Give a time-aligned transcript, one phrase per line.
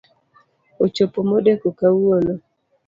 [0.85, 2.33] Ochopo modeko kawuono